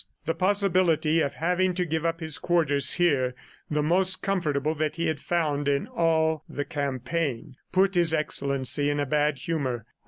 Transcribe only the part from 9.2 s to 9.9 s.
humor.